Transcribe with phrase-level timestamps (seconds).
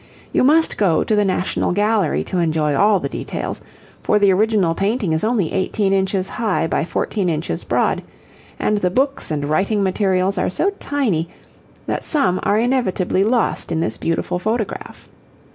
[0.33, 3.61] You must go to the National Gallery to enjoy all the details,
[4.01, 8.01] for the original painting is only 18 inches high by 14 inches broad,
[8.57, 11.29] and the books and writing materials are so tiny
[11.85, 15.07] that some are inevitably lost in this beautiful photograph.